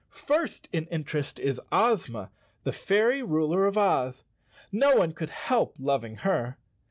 First 0.09 0.67
in 0.73 0.87
interest 0.87 1.39
is 1.39 1.61
Ozma, 1.71 2.31
the 2.63 2.71
fairy 2.71 3.21
ruler 3.21 3.67
of 3.67 3.77
Oz. 3.77 4.23
No 4.71 4.95
one 4.95 5.13
could 5.13 5.29
help 5.29 5.75
loving 5.77 6.15
her. 6.25 6.57